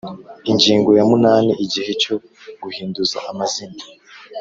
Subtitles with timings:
[0.51, 2.15] Ingingo ya munani Igihe cyo
[2.61, 3.81] guhinduza amazina